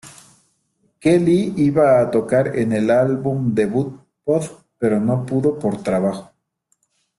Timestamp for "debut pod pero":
3.53-4.99